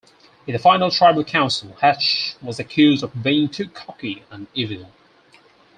[0.47, 4.91] In the final tribal council, Hatch was accused of being too cocky and evil.